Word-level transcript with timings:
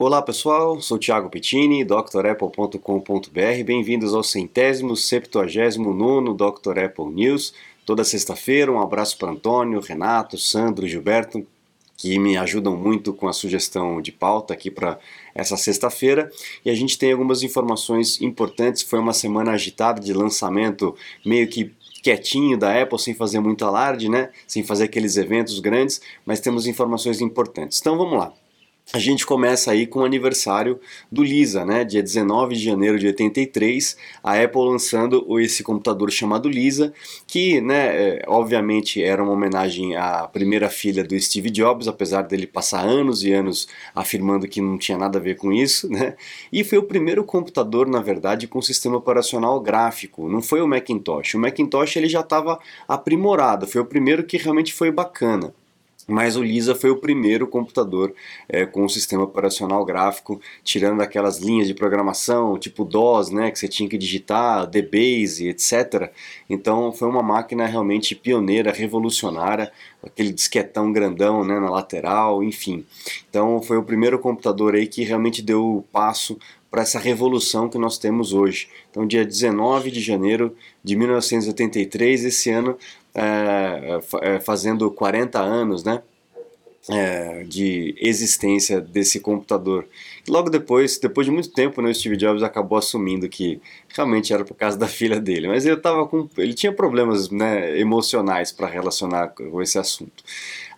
Olá 0.00 0.22
pessoal, 0.22 0.80
sou 0.80 0.96
Thiago 0.96 1.28
Pettini, 1.28 1.84
drapple.com.br. 1.84 3.64
Bem-vindos 3.64 4.14
ao 4.14 4.22
centésimo, 4.22 4.94
septuagésimo 4.94 5.92
nono 5.92 6.34
Dr. 6.34 6.78
Apple 6.84 7.06
News. 7.06 7.52
Toda 7.84 8.04
sexta-feira, 8.04 8.70
um 8.70 8.80
abraço 8.80 9.18
para 9.18 9.32
Antônio, 9.32 9.80
Renato, 9.80 10.38
Sandro, 10.38 10.86
Gilberto, 10.86 11.44
que 11.96 12.16
me 12.16 12.36
ajudam 12.36 12.76
muito 12.76 13.12
com 13.12 13.26
a 13.26 13.32
sugestão 13.32 14.00
de 14.00 14.12
pauta 14.12 14.54
aqui 14.54 14.70
para 14.70 15.00
essa 15.34 15.56
sexta-feira. 15.56 16.30
E 16.64 16.70
a 16.70 16.74
gente 16.76 16.96
tem 16.96 17.10
algumas 17.10 17.42
informações 17.42 18.20
importantes. 18.22 18.84
Foi 18.84 19.00
uma 19.00 19.12
semana 19.12 19.50
agitada 19.50 20.00
de 20.00 20.12
lançamento, 20.12 20.94
meio 21.26 21.48
que 21.48 21.74
quietinho 22.04 22.56
da 22.56 22.80
Apple, 22.80 23.00
sem 23.00 23.14
fazer 23.14 23.40
muito 23.40 23.64
alarde, 23.64 24.08
né? 24.08 24.30
Sem 24.46 24.62
fazer 24.62 24.84
aqueles 24.84 25.16
eventos 25.16 25.58
grandes, 25.58 26.00
mas 26.24 26.38
temos 26.38 26.68
informações 26.68 27.20
importantes. 27.20 27.80
Então 27.80 27.98
vamos 27.98 28.16
lá 28.16 28.32
a 28.92 28.98
gente 28.98 29.26
começa 29.26 29.70
aí 29.70 29.86
com 29.86 30.00
o 30.00 30.04
aniversário 30.04 30.80
do 31.12 31.22
Lisa, 31.22 31.62
né? 31.64 31.84
Dia 31.84 32.02
19 32.02 32.54
de 32.54 32.64
janeiro 32.64 32.98
de 32.98 33.06
83, 33.06 33.96
a 34.22 34.42
Apple 34.42 34.62
lançando 34.62 35.38
esse 35.40 35.62
computador 35.62 36.10
chamado 36.10 36.48
Lisa, 36.48 36.92
que, 37.26 37.60
né, 37.60 38.18
é, 38.18 38.24
obviamente 38.26 39.02
era 39.02 39.22
uma 39.22 39.32
homenagem 39.32 39.94
à 39.94 40.26
primeira 40.26 40.70
filha 40.70 41.04
do 41.04 41.18
Steve 41.20 41.50
Jobs, 41.50 41.86
apesar 41.86 42.22
dele 42.22 42.46
passar 42.46 42.80
anos 42.80 43.22
e 43.22 43.32
anos 43.32 43.68
afirmando 43.94 44.48
que 44.48 44.60
não 44.60 44.78
tinha 44.78 44.96
nada 44.96 45.18
a 45.18 45.22
ver 45.22 45.36
com 45.36 45.52
isso, 45.52 45.88
né? 45.92 46.14
E 46.50 46.64
foi 46.64 46.78
o 46.78 46.82
primeiro 46.82 47.22
computador, 47.24 47.86
na 47.86 48.00
verdade, 48.00 48.48
com 48.48 48.62
sistema 48.62 48.96
operacional 48.96 49.60
gráfico, 49.60 50.28
não 50.28 50.40
foi 50.40 50.62
o 50.62 50.68
Macintosh. 50.68 51.34
O 51.34 51.38
Macintosh 51.38 51.96
ele 51.96 52.08
já 52.08 52.20
estava 52.20 52.58
aprimorado, 52.86 53.66
foi 53.66 53.82
o 53.82 53.86
primeiro 53.86 54.24
que 54.24 54.38
realmente 54.38 54.72
foi 54.72 54.90
bacana 54.90 55.52
mas 56.08 56.36
o 56.36 56.42
Lisa 56.42 56.74
foi 56.74 56.88
o 56.88 56.96
primeiro 56.96 57.46
computador 57.46 58.14
é, 58.48 58.64
com 58.64 58.82
um 58.82 58.88
sistema 58.88 59.24
operacional 59.24 59.84
gráfico, 59.84 60.40
tirando 60.64 61.02
aquelas 61.02 61.38
linhas 61.38 61.68
de 61.68 61.74
programação, 61.74 62.58
tipo 62.58 62.82
DOS, 62.82 63.30
né, 63.30 63.50
que 63.50 63.58
você 63.58 63.68
tinha 63.68 63.88
que 63.88 63.98
digitar, 63.98 64.66
DBase, 64.66 65.48
etc. 65.48 66.10
Então 66.48 66.90
foi 66.92 67.08
uma 67.08 67.22
máquina 67.22 67.66
realmente 67.66 68.14
pioneira, 68.14 68.72
revolucionária, 68.72 69.70
aquele 70.02 70.32
disquetão 70.32 70.90
grandão 70.90 71.44
né, 71.44 71.60
na 71.60 71.68
lateral, 71.68 72.42
enfim. 72.42 72.86
Então 73.28 73.60
foi 73.60 73.76
o 73.76 73.82
primeiro 73.82 74.18
computador 74.18 74.74
aí 74.74 74.86
que 74.86 75.04
realmente 75.04 75.42
deu 75.42 75.76
o 75.76 75.82
passo 75.82 76.38
para 76.70 76.82
essa 76.82 76.98
revolução 76.98 77.68
que 77.68 77.78
nós 77.78 77.98
temos 77.98 78.32
hoje. 78.32 78.68
Então, 78.90 79.06
dia 79.06 79.24
19 79.24 79.90
de 79.90 80.00
janeiro 80.00 80.54
de 80.84 80.96
1983, 80.96 82.24
esse 82.26 82.50
ano 82.50 82.76
é, 83.18 84.00
é, 84.22 84.40
fazendo 84.40 84.88
40 84.90 85.40
anos 85.40 85.82
né, 85.82 86.02
é, 86.88 87.42
de 87.42 87.94
existência 87.98 88.80
desse 88.80 89.18
computador. 89.18 89.86
Logo 90.28 90.48
depois, 90.48 90.98
depois 90.98 91.26
de 91.26 91.30
muito 91.32 91.50
tempo, 91.50 91.82
né, 91.82 91.90
o 91.90 91.94
Steve 91.94 92.16
Jobs 92.16 92.42
acabou 92.42 92.78
assumindo 92.78 93.28
que 93.28 93.60
realmente 93.88 94.32
era 94.32 94.44
por 94.44 94.54
causa 94.54 94.78
da 94.78 94.86
filha 94.88 95.18
dele, 95.20 95.48
mas 95.48 95.66
ele 95.66 95.76
tava 95.76 96.06
com, 96.06 96.28
ele 96.38 96.54
tinha 96.54 96.72
problemas 96.72 97.28
né, 97.30 97.78
emocionais 97.78 98.52
para 98.52 98.68
relacionar 98.68 99.28
com 99.28 99.60
esse 99.60 99.78
assunto. 99.78 100.22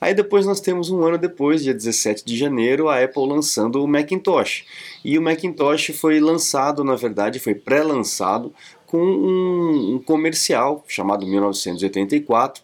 Aí 0.01 0.15
depois 0.15 0.47
nós 0.47 0.61
temos 0.61 0.89
um 0.89 1.05
ano 1.05 1.19
depois, 1.19 1.63
dia 1.63 1.75
17 1.75 2.25
de 2.25 2.39
janeiro, 2.39 2.89
a 2.89 3.05
Apple 3.05 3.29
lançando 3.29 3.85
o 3.85 3.87
Macintosh. 3.87 4.65
E 5.05 5.19
o 5.19 5.23
Macintosh 5.23 5.93
foi 5.95 6.19
lançado, 6.21 6.83
na 6.83 6.97
verdade, 6.97 7.39
foi 7.39 7.55
pré-lançado 7.55 8.53
com 8.91 8.99
um, 8.99 9.95
um 9.95 9.99
comercial 10.01 10.85
chamado 10.89 11.25
1984, 11.25 12.61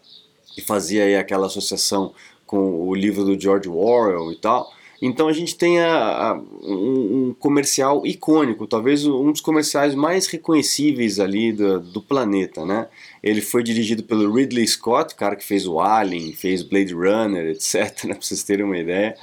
que 0.53 0.61
fazia 0.61 1.05
aí 1.05 1.15
aquela 1.15 1.47
associação 1.47 2.13
com 2.45 2.85
o 2.85 2.93
livro 2.93 3.23
do 3.23 3.39
George 3.39 3.69
Orwell 3.69 4.29
e 4.33 4.35
tal. 4.35 4.69
Então 5.01 5.29
a 5.29 5.33
gente 5.33 5.55
tem 5.55 5.79
a, 5.79 6.31
a, 6.31 6.33
um, 6.33 7.29
um, 7.29 7.35
comercial 7.39 8.05
icônico, 8.05 8.67
talvez 8.67 9.05
um 9.05 9.31
dos 9.31 9.39
comerciais 9.39 9.95
mais 9.95 10.27
reconhecíveis 10.27 11.17
ali 11.19 11.53
do, 11.53 11.79
do, 11.79 12.01
planeta, 12.01 12.65
né? 12.65 12.87
Ele 13.23 13.39
foi 13.39 13.63
dirigido 13.63 14.03
pelo 14.03 14.33
Ridley 14.33 14.67
Scott, 14.67 15.15
cara 15.15 15.35
que 15.35 15.45
fez 15.45 15.65
o 15.65 15.79
Alien, 15.79 16.33
fez 16.33 16.61
Blade 16.61 16.93
Runner, 16.93 17.45
etc, 17.51 18.03
né? 18.05 18.17
Vocês 18.19 18.43
terem 18.43 18.65
uma 18.65 18.77
ideia. 18.77 19.15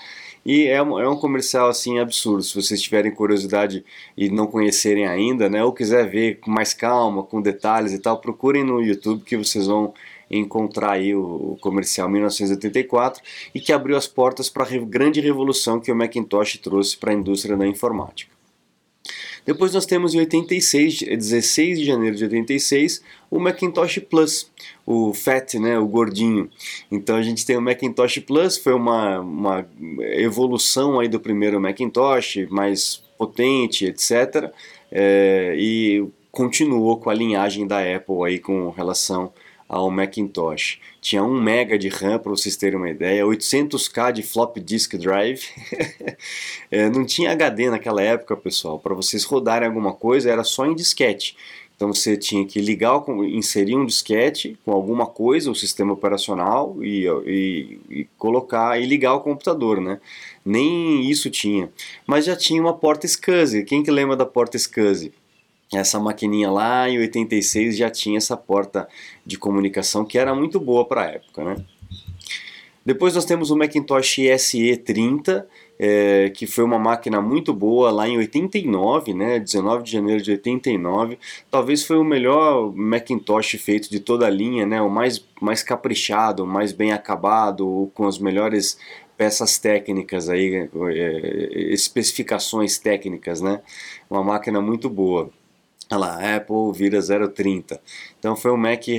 E 0.44 0.66
é 0.66 0.82
um, 0.82 0.98
é 0.98 1.08
um 1.08 1.16
comercial 1.16 1.68
assim 1.68 1.98
absurdo. 1.98 2.42
Se 2.42 2.54
vocês 2.54 2.82
tiverem 2.82 3.14
curiosidade 3.14 3.84
e 4.16 4.28
não 4.28 4.46
conhecerem 4.46 5.06
ainda, 5.06 5.48
né, 5.48 5.64
ou 5.64 5.72
quiser 5.72 6.08
ver 6.08 6.40
com 6.40 6.50
mais 6.50 6.74
calma, 6.74 7.22
com 7.22 7.40
detalhes 7.40 7.92
e 7.92 7.98
tal, 7.98 8.20
procurem 8.20 8.62
no 8.62 8.82
YouTube 8.82 9.24
que 9.24 9.36
vocês 9.36 9.66
vão 9.66 9.94
encontrar 10.30 10.92
aí 10.92 11.14
o 11.14 11.56
comercial 11.60 12.08
1984 12.08 13.22
e 13.54 13.60
que 13.60 13.72
abriu 13.72 13.96
as 13.96 14.06
portas 14.06 14.50
para 14.50 14.64
a 14.64 14.78
grande 14.78 15.20
revolução 15.20 15.80
que 15.80 15.92
o 15.92 15.96
Macintosh 15.96 16.58
trouxe 16.58 16.96
para 16.96 17.12
a 17.12 17.14
indústria 17.14 17.56
da 17.56 17.66
informática. 17.66 18.33
Depois 19.44 19.74
nós 19.74 19.84
temos 19.84 20.14
em 20.14 20.18
86, 20.18 21.00
16 21.00 21.78
de 21.78 21.84
janeiro 21.84 22.16
de 22.16 22.24
86, 22.24 23.02
o 23.30 23.38
Macintosh 23.38 23.98
Plus, 24.08 24.50
o 24.86 25.12
Fat, 25.12 25.54
né, 25.54 25.78
o 25.78 25.86
gordinho. 25.86 26.50
Então 26.90 27.16
a 27.16 27.22
gente 27.22 27.44
tem 27.44 27.56
o 27.56 27.60
Macintosh 27.60 28.20
Plus, 28.20 28.56
foi 28.56 28.72
uma, 28.72 29.20
uma 29.20 29.66
evolução 30.00 30.98
aí 30.98 31.08
do 31.08 31.20
primeiro 31.20 31.60
Macintosh, 31.60 32.46
mais 32.48 33.02
potente, 33.18 33.86
etc. 33.86 34.50
É, 34.90 35.54
e 35.58 36.06
continuou 36.30 36.96
com 36.96 37.10
a 37.10 37.14
linhagem 37.14 37.66
da 37.66 37.80
Apple 37.80 38.24
aí 38.24 38.38
com 38.38 38.70
relação 38.70 39.32
ao 39.68 39.90
Macintosh. 39.90 40.80
Tinha 41.00 41.22
1 41.22 41.40
MB 41.40 41.78
de 41.78 41.88
RAM, 41.88 42.18
para 42.18 42.30
vocês 42.30 42.56
terem 42.56 42.78
uma 42.78 42.90
ideia, 42.90 43.24
800K 43.24 44.12
de 44.12 44.22
flop 44.22 44.56
disk 44.58 44.94
drive. 44.96 45.42
é, 46.70 46.88
não 46.90 47.04
tinha 47.04 47.32
HD 47.32 47.70
naquela 47.70 48.02
época, 48.02 48.36
pessoal. 48.36 48.78
Para 48.78 48.94
vocês 48.94 49.24
rodarem 49.24 49.68
alguma 49.68 49.92
coisa, 49.92 50.30
era 50.30 50.44
só 50.44 50.66
em 50.66 50.74
disquete. 50.74 51.36
Então 51.76 51.92
você 51.92 52.16
tinha 52.16 52.46
que 52.46 52.60
ligar, 52.60 53.02
inserir 53.32 53.74
um 53.74 53.84
disquete 53.84 54.56
com 54.64 54.72
alguma 54.72 55.06
coisa, 55.06 55.50
o 55.50 55.54
sistema 55.54 55.92
operacional 55.92 56.76
e, 56.80 57.06
e, 57.26 57.80
e, 57.90 58.04
colocar 58.16 58.80
e 58.80 58.86
ligar 58.86 59.14
o 59.14 59.20
computador, 59.20 59.80
né? 59.80 60.00
Nem 60.44 61.10
isso 61.10 61.28
tinha. 61.30 61.68
Mas 62.06 62.26
já 62.26 62.36
tinha 62.36 62.60
uma 62.60 62.74
porta 62.74 63.06
SCSI. 63.06 63.64
Quem 63.64 63.82
que 63.82 63.90
lembra 63.90 64.14
da 64.16 64.24
porta 64.24 64.56
SCSI? 64.56 65.12
Essa 65.80 65.98
maquininha 65.98 66.50
lá 66.50 66.88
em 66.88 66.98
86 66.98 67.76
já 67.76 67.90
tinha 67.90 68.18
essa 68.18 68.36
porta 68.36 68.88
de 69.24 69.38
comunicação 69.38 70.04
que 70.04 70.18
era 70.18 70.34
muito 70.34 70.58
boa 70.60 70.84
para 70.84 71.02
a 71.02 71.06
época, 71.06 71.44
né? 71.44 71.56
Depois 72.84 73.14
nós 73.14 73.24
temos 73.24 73.50
o 73.50 73.56
Macintosh 73.56 74.18
SE30, 74.18 75.46
é, 75.78 76.30
que 76.30 76.46
foi 76.46 76.62
uma 76.62 76.78
máquina 76.78 77.20
muito 77.20 77.52
boa 77.54 77.90
lá 77.90 78.06
em 78.06 78.18
89, 78.18 79.14
né, 79.14 79.40
19 79.40 79.82
de 79.82 79.92
janeiro 79.92 80.22
de 80.22 80.30
89. 80.32 81.18
Talvez 81.50 81.82
foi 81.82 81.96
o 81.96 82.04
melhor 82.04 82.72
Macintosh 82.74 83.52
feito 83.52 83.90
de 83.90 84.00
toda 84.00 84.26
a 84.26 84.30
linha, 84.30 84.66
né, 84.66 84.82
o 84.82 84.90
mais, 84.90 85.26
mais 85.40 85.62
caprichado, 85.62 86.44
o 86.44 86.46
mais 86.46 86.72
bem 86.72 86.92
acabado, 86.92 87.90
com 87.94 88.06
as 88.06 88.18
melhores 88.18 88.78
peças 89.16 89.58
técnicas 89.58 90.28
aí, 90.28 90.68
é, 90.92 91.72
especificações 91.72 92.78
técnicas, 92.78 93.40
né, 93.40 93.62
uma 94.10 94.22
máquina 94.22 94.60
muito 94.60 94.90
boa. 94.90 95.30
Olha 95.90 95.98
lá, 95.98 96.36
Apple 96.36 96.72
vira 96.74 96.98
0,30. 96.98 97.78
Então 98.18 98.34
foi 98.34 98.50
um 98.50 98.56
Mac 98.56 98.80
que, 98.80 98.98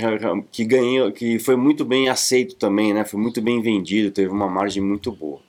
que 0.51 0.65
ganhou, 0.65 1.11
que 1.11 1.39
foi 1.39 1.55
muito 1.55 1.83
bem 1.83 2.09
aceito 2.09 2.55
também, 2.55 2.93
né? 2.93 3.03
Foi 3.03 3.19
muito 3.19 3.41
bem 3.41 3.61
vendido, 3.61 4.11
teve 4.11 4.29
uma 4.29 4.47
margem 4.47 4.83
muito 4.83 5.11
boa. 5.11 5.39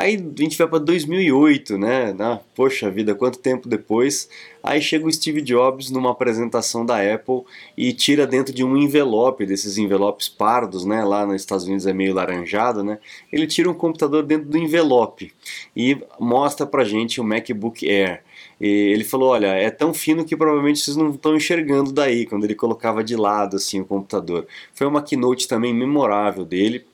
Aí 0.00 0.14
a 0.14 0.40
gente 0.40 0.56
vai 0.56 0.68
para 0.68 0.78
2008, 0.78 1.76
né? 1.76 2.14
Ah, 2.20 2.38
poxa 2.54 2.88
vida, 2.88 3.16
quanto 3.16 3.40
tempo 3.40 3.68
depois? 3.68 4.28
Aí 4.62 4.80
chega 4.80 5.04
o 5.04 5.12
Steve 5.12 5.42
Jobs 5.42 5.90
numa 5.90 6.12
apresentação 6.12 6.86
da 6.86 6.98
Apple 7.02 7.42
e 7.76 7.92
tira 7.92 8.24
dentro 8.24 8.54
de 8.54 8.62
um 8.62 8.76
envelope, 8.76 9.44
desses 9.44 9.76
envelopes 9.76 10.28
pardos, 10.28 10.84
né? 10.84 11.02
Lá 11.02 11.26
nos 11.26 11.42
Estados 11.42 11.64
Unidos 11.64 11.84
é 11.84 11.92
meio 11.92 12.14
laranjado, 12.14 12.84
né? 12.84 13.00
Ele 13.32 13.44
tira 13.44 13.68
um 13.68 13.74
computador 13.74 14.22
dentro 14.22 14.48
do 14.48 14.56
envelope 14.56 15.32
e 15.74 15.98
mostra 16.20 16.64
pra 16.64 16.84
gente 16.84 17.20
o 17.20 17.24
MacBook 17.24 17.84
Air. 17.90 18.22
E 18.60 18.66
ele 18.66 19.04
falou: 19.04 19.30
Olha, 19.30 19.48
é 19.48 19.70
tão 19.70 19.94
fino 19.94 20.24
que 20.24 20.36
provavelmente 20.36 20.80
vocês 20.80 20.96
não 20.96 21.10
estão 21.10 21.36
enxergando 21.36 21.92
daí, 21.92 22.26
quando 22.26 22.44
ele 22.44 22.54
colocava 22.54 23.04
de 23.04 23.16
lado 23.16 23.56
assim 23.56 23.80
o 23.80 23.84
computador. 23.84 24.46
Foi 24.74 24.86
uma 24.86 25.02
keynote 25.02 25.46
também 25.48 25.74
memorável 25.74 26.44
dele. 26.44 26.84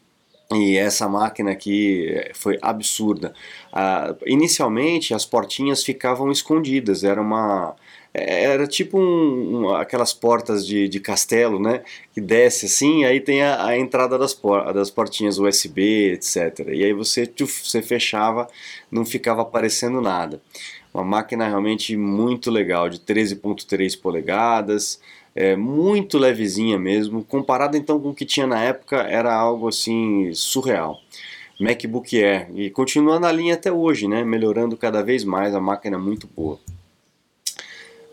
E 0.53 0.77
essa 0.77 1.09
máquina 1.09 1.51
aqui 1.53 2.09
eh, 2.11 2.33
foi 2.35 2.59
absurda. 2.61 3.35
Ah, 3.73 4.15
inicialmente 4.27 5.15
as 5.15 5.25
portinhas 5.25 5.83
ficavam 5.83 6.31
escondidas, 6.31 7.03
era 7.03 7.21
uma, 7.21 7.75
eh, 8.13 8.45
era 8.45 8.67
tipo 8.67 8.99
um, 8.99 9.65
um, 9.67 9.75
aquelas 9.75 10.13
portas 10.13 10.67
de, 10.67 10.89
de 10.89 11.01
castelo, 11.01 11.59
né? 11.59 11.83
Que 12.13 12.21
desce 12.21 12.67
assim, 12.67 13.05
aí 13.05 13.21
tem 13.21 13.43
a, 13.43 13.67
a 13.67 13.79
entrada 13.79 14.19
das, 14.19 14.35
por, 14.35 14.73
das 14.73 14.91
portinhas 14.91 15.39
USB, 15.39 16.13
etc. 16.13 16.61
E 16.69 16.85
aí 16.85 16.93
você, 16.93 17.27
tchuf, 17.27 17.69
você 17.69 17.83
fechava, 17.83 18.47
não 18.91 19.05
ficava 19.05 19.43
aparecendo 19.43 20.01
nada. 20.01 20.41
Uma 20.95 21.03
máquina 21.03 21.49
realmente 21.49 21.97
muito 21.97 22.53
legal, 22.53 22.89
de 22.89 23.01
13.3 23.01 24.01
polegadas, 24.01 25.01
é, 25.35 25.57
muito 25.57 26.17
levezinha 26.17 26.79
mesmo. 26.79 27.25
Comparado 27.25 27.77
então 27.77 27.99
com 27.99 28.11
o 28.11 28.15
que 28.15 28.25
tinha 28.25 28.47
na 28.47 28.63
época, 28.63 28.99
era 28.99 29.35
algo 29.35 29.67
assim 29.67 30.33
surreal. 30.33 31.01
MacBook 31.61 32.23
Air 32.23 32.49
e 32.55 32.71
continua 32.71 33.19
na 33.19 33.33
linha 33.33 33.55
até 33.55 33.73
hoje, 33.73 34.07
né? 34.07 34.25
Melhorando 34.25 34.77
cada 34.77 35.03
vez 35.03 35.25
mais, 35.25 35.53
a 35.53 35.61
máquina 35.61 35.97
é 35.97 35.99
muito 35.99 36.29
boa. 36.29 36.61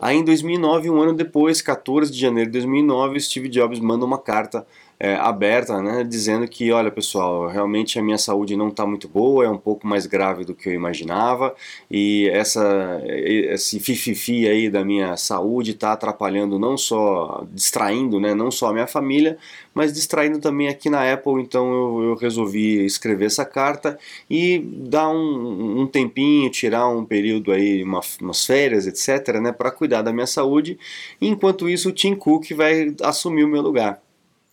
Aí 0.00 0.16
em 0.16 0.24
2009, 0.24 0.90
um 0.90 1.00
ano 1.00 1.14
depois, 1.14 1.62
14 1.62 2.10
de 2.10 2.18
janeiro 2.18 2.50
de 2.50 2.58
2009, 2.58 3.20
Steve 3.20 3.48
Jobs 3.48 3.78
manda 3.78 4.04
uma 4.04 4.18
carta 4.18 4.66
é, 5.02 5.16
aberta, 5.16 5.82
né, 5.82 6.04
dizendo 6.04 6.46
que, 6.46 6.70
olha 6.70 6.88
pessoal, 6.88 7.48
realmente 7.48 7.98
a 7.98 8.02
minha 8.02 8.16
saúde 8.16 8.54
não 8.54 8.68
está 8.68 8.86
muito 8.86 9.08
boa, 9.08 9.44
é 9.44 9.48
um 9.48 9.58
pouco 9.58 9.84
mais 9.84 10.06
grave 10.06 10.44
do 10.44 10.54
que 10.54 10.68
eu 10.68 10.72
imaginava 10.72 11.56
e 11.90 12.28
essa 12.32 13.02
esse 13.04 13.80
fififi 13.80 14.46
aí 14.46 14.70
da 14.70 14.84
minha 14.84 15.16
saúde 15.16 15.72
está 15.72 15.92
atrapalhando 15.92 16.56
não 16.56 16.76
só, 16.76 17.44
distraindo, 17.52 18.20
né, 18.20 18.32
não 18.32 18.48
só 18.48 18.68
a 18.68 18.72
minha 18.72 18.86
família, 18.86 19.36
mas 19.74 19.92
distraindo 19.92 20.38
também 20.38 20.68
aqui 20.68 20.88
na 20.88 21.12
Apple, 21.12 21.42
então 21.42 21.72
eu, 21.72 22.02
eu 22.10 22.14
resolvi 22.14 22.84
escrever 22.84 23.24
essa 23.26 23.44
carta 23.44 23.98
e 24.30 24.60
dar 24.60 25.08
um, 25.08 25.80
um 25.80 25.86
tempinho, 25.88 26.48
tirar 26.48 26.88
um 26.88 27.04
período 27.04 27.50
aí, 27.50 27.82
uma, 27.82 28.00
umas 28.20 28.46
férias, 28.46 28.86
etc, 28.86 29.40
né, 29.40 29.50
para 29.50 29.72
cuidar 29.72 30.02
da 30.02 30.12
minha 30.12 30.28
saúde, 30.28 30.78
enquanto 31.20 31.68
isso 31.68 31.88
o 31.88 31.92
Tim 31.92 32.14
Cook 32.14 32.52
vai 32.52 32.94
assumir 33.02 33.42
o 33.42 33.48
meu 33.48 33.62
lugar. 33.62 34.00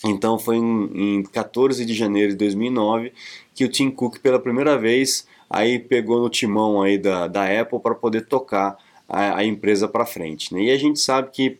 Então 0.03 0.39
foi 0.39 0.57
em, 0.57 1.17
em 1.19 1.23
14 1.23 1.85
de 1.85 1.93
janeiro 1.93 2.31
de 2.31 2.37
2009 2.37 3.11
que 3.53 3.65
o 3.65 3.69
Tim 3.69 3.91
Cook 3.91 4.19
pela 4.19 4.39
primeira 4.39 4.77
vez 4.77 5.27
aí 5.49 5.79
pegou 5.79 6.21
no 6.21 6.29
timão 6.29 6.81
aí 6.81 6.97
da, 6.97 7.27
da 7.27 7.61
Apple 7.61 7.79
para 7.79 7.95
poder 7.95 8.25
tocar 8.25 8.77
a, 9.07 9.37
a 9.37 9.43
empresa 9.43 9.87
para 9.87 10.05
frente. 10.05 10.53
Né? 10.53 10.63
E 10.63 10.71
a 10.71 10.77
gente 10.77 10.99
sabe 10.99 11.31
que 11.31 11.57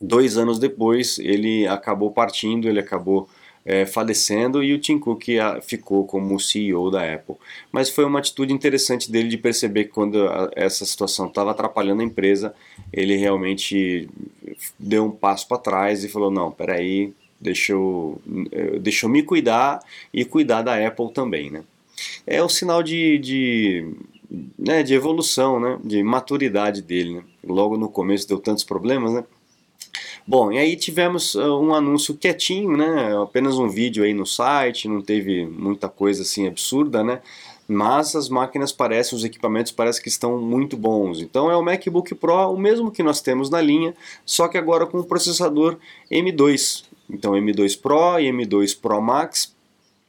dois 0.00 0.36
anos 0.36 0.58
depois 0.58 1.18
ele 1.18 1.66
acabou 1.66 2.10
partindo, 2.10 2.68
ele 2.68 2.78
acabou 2.78 3.28
é, 3.64 3.86
falecendo 3.86 4.62
e 4.62 4.74
o 4.74 4.78
Tim 4.78 4.98
Cook 4.98 5.24
ficou 5.62 6.04
como 6.04 6.38
CEO 6.38 6.90
da 6.90 7.14
Apple. 7.14 7.36
Mas 7.72 7.88
foi 7.88 8.04
uma 8.04 8.18
atitude 8.18 8.52
interessante 8.52 9.10
dele 9.10 9.28
de 9.28 9.38
perceber 9.38 9.84
que 9.84 9.90
quando 9.90 10.18
essa 10.54 10.84
situação 10.84 11.26
estava 11.26 11.50
atrapalhando 11.50 12.02
a 12.02 12.04
empresa, 12.04 12.54
ele 12.92 13.16
realmente 13.16 14.08
deu 14.78 15.06
um 15.06 15.10
passo 15.10 15.48
para 15.48 15.58
trás 15.58 16.04
e 16.04 16.08
falou: 16.08 16.30
não, 16.30 16.50
peraí, 16.50 17.14
deixa 17.44 17.72
eu, 17.72 18.20
eh, 18.50 18.78
deixa 18.80 19.04
eu 19.04 19.10
me 19.10 19.22
cuidar 19.22 19.80
e 20.12 20.24
cuidar 20.24 20.62
da 20.62 20.74
Apple 20.86 21.12
também, 21.12 21.50
né? 21.50 21.62
É 22.26 22.42
o 22.42 22.48
sinal 22.48 22.82
de, 22.82 23.18
de, 23.18 23.94
né, 24.58 24.82
de 24.82 24.94
evolução, 24.94 25.60
né, 25.60 25.78
de 25.84 26.02
maturidade 26.02 26.80
dele, 26.80 27.16
né? 27.16 27.22
Logo 27.46 27.76
no 27.76 27.88
começo 27.90 28.26
deu 28.26 28.38
tantos 28.38 28.64
problemas, 28.64 29.12
né? 29.12 29.24
Bom, 30.26 30.50
e 30.50 30.58
aí 30.58 30.74
tivemos 30.74 31.34
uh, 31.34 31.60
um 31.60 31.74
anúncio 31.74 32.14
quietinho, 32.14 32.76
né? 32.76 33.14
Apenas 33.22 33.58
um 33.58 33.68
vídeo 33.68 34.02
aí 34.02 34.14
no 34.14 34.24
site, 34.24 34.88
não 34.88 35.02
teve 35.02 35.44
muita 35.44 35.86
coisa 35.86 36.22
assim 36.22 36.46
absurda, 36.46 37.04
né? 37.04 37.20
Mas 37.66 38.14
as 38.14 38.28
máquinas 38.28 38.72
parecem, 38.72 39.16
os 39.16 39.24
equipamentos 39.24 39.72
parecem 39.72 40.02
que 40.02 40.08
estão 40.08 40.38
muito 40.40 40.76
bons. 40.76 41.20
Então 41.20 41.50
é 41.50 41.56
o 41.56 41.62
MacBook 41.62 42.14
Pro, 42.14 42.50
o 42.50 42.58
mesmo 42.58 42.90
que 42.90 43.02
nós 43.02 43.20
temos 43.20 43.48
na 43.48 43.60
linha, 43.60 43.94
só 44.24 44.48
que 44.48 44.58
agora 44.58 44.86
com 44.86 44.98
o 44.98 45.04
processador 45.04 45.78
M2. 46.10 46.84
Então 47.08 47.32
M2 47.32 47.80
Pro 47.80 48.18
e 48.20 48.30
M2 48.30 48.78
Pro 48.78 49.00
Max, 49.00 49.54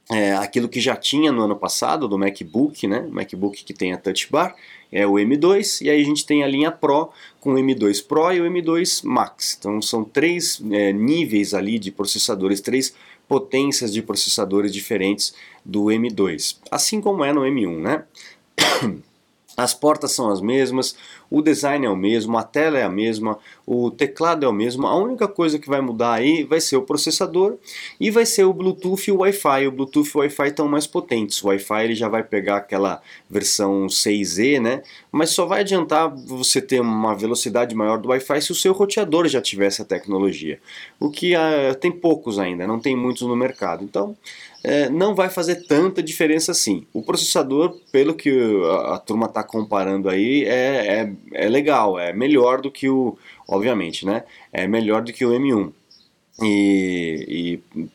é, 0.10 0.34
aquilo 0.36 0.70
que 0.70 0.80
já 0.80 0.96
tinha 0.96 1.32
no 1.32 1.44
ano 1.44 1.56
passado 1.56 2.08
do 2.08 2.18
MacBook, 2.18 2.86
né? 2.88 3.08
MacBook 3.10 3.64
que 3.64 3.74
tem 3.74 3.94
a 3.94 3.98
Touch 3.98 4.30
Bar, 4.30 4.56
é 4.92 5.06
o 5.06 5.14
M2, 5.14 5.82
e 5.82 5.90
aí 5.90 6.00
a 6.00 6.06
gente 6.06 6.26
tem 6.26 6.44
a 6.44 6.48
linha 6.48 6.72
Pro 6.72 7.10
com 7.40 7.54
o 7.54 7.58
M2 7.58 8.06
Pro 8.06 8.32
e 8.32 8.40
o 8.40 8.46
M2 8.46 9.04
Max. 9.04 9.56
Então 9.58 9.82
são 9.82 10.04
três 10.04 10.62
é, 10.72 10.94
níveis 10.94 11.54
ali 11.54 11.80
de 11.80 11.92
processadores, 11.92 12.62
três 12.62 12.94
potências 13.28 13.92
de 13.92 14.02
processadores 14.02 14.74
diferentes 14.74 15.34
do 15.64 15.86
M2, 15.86 16.58
assim 16.70 17.02
como 17.02 17.24
é 17.24 17.34
no 17.34 17.42
M1, 17.42 17.82
né? 17.82 18.04
As 19.58 19.74
portas 19.74 20.12
são 20.12 20.30
as 20.30 20.42
mesmas, 20.42 20.98
o 21.30 21.42
design 21.42 21.86
é 21.86 21.90
o 21.90 21.96
mesmo, 21.96 22.38
a 22.38 22.44
tela 22.44 22.78
é 22.78 22.84
a 22.84 22.90
mesma, 22.90 23.38
o 23.66 23.90
teclado 23.90 24.46
é 24.46 24.50
o 24.50 24.54
mesmo. 24.54 24.86
A 24.86 24.96
única 24.96 25.28
coisa 25.28 25.58
que 25.58 25.68
vai 25.68 25.82
mudar 25.82 26.14
aí 26.14 26.44
vai 26.44 26.62
ser 26.62 26.78
o 26.78 26.82
processador 26.82 27.58
e 28.00 28.12
vai 28.12 28.26
ser 28.26 28.44
o 28.44 28.54
Bluetooth 28.54 29.08
e 29.08 29.12
o 29.12 29.18
Wi-Fi. 29.18 29.68
O 29.68 29.72
Bluetooth 29.72 30.10
e 30.10 30.18
o 30.18 30.20
Wi-Fi 30.20 30.48
estão 30.48 30.68
mais 30.68 30.86
potentes. 30.86 31.44
O 31.44 31.48
Wi-Fi 31.48 31.84
ele 31.84 31.96
já 31.96 32.08
vai 32.08 32.24
pegar 32.24 32.58
aquela 32.58 33.02
versão 33.30 33.88
6E, 33.88 34.62
né? 34.62 34.84
Mas 35.12 35.32
só 35.32 35.46
vai 35.46 35.62
adiantar 35.62 36.10
você 36.10 36.62
ter 36.62 36.80
uma 36.80 37.16
velocidade 37.16 37.74
maior 37.74 37.98
do 37.98 38.10
Wi-Fi 38.10 38.42
se 38.42 38.52
o 38.52 38.56
seu 38.56 38.74
roteador 38.74 39.28
já 39.28 39.42
tiver 39.42 39.66
essa 39.66 39.84
tecnologia. 39.84 40.60
O 41.00 41.10
que 41.10 41.36
uh, 41.36 41.76
tem 41.80 41.92
poucos 41.92 42.38
ainda, 42.38 42.68
não 42.68 42.80
tem 42.80 42.96
muitos 42.96 43.24
no 43.24 43.36
mercado. 43.36 43.84
Então 43.84 44.16
é, 44.68 44.90
não 44.90 45.14
vai 45.14 45.30
fazer 45.30 45.68
tanta 45.68 46.02
diferença 46.02 46.52
assim. 46.52 46.88
O 46.92 47.04
processador, 47.04 47.80
pelo 47.92 48.16
que 48.16 48.32
a, 48.66 48.96
a 48.96 48.98
turma 48.98 49.28
está 49.28 49.44
comparando 49.44 50.10
aí, 50.10 50.44
é, 50.44 51.02
é, 51.02 51.14
é, 51.34 51.48
legal, 51.48 52.00
é 52.00 52.14
melhor 52.14 52.62
do 52.62 52.72
que 52.72 52.90
o, 52.90 53.18
obviamente, 53.48 54.06
né? 54.06 54.24
É 54.52 54.68
melhor 54.68 55.02
do 55.02 55.14
que 55.14 55.26
o 55.26 55.32
M1. 55.32 55.72
E, 56.42 57.62
e 57.76 57.90